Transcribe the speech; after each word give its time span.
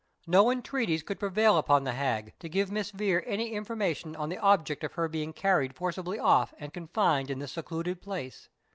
No 0.25 0.49
entreaties 0.49 1.03
could 1.03 1.19
prevail 1.19 1.59
upon 1.59 1.83
the 1.83 1.91
hag 1.93 2.33
to 2.39 2.49
give 2.49 2.71
Miss 2.71 2.89
Vere 2.89 3.23
any 3.27 3.49
information 3.51 4.15
on 4.15 4.29
the 4.29 4.37
object 4.39 4.83
of 4.83 4.93
her 4.93 5.07
being 5.07 5.31
carried 5.31 5.75
forcibly 5.75 6.17
off, 6.17 6.55
and 6.57 6.73
confined 6.73 7.29
in 7.29 7.37
this 7.37 7.51
secluded 7.51 8.01
place. 8.01 8.49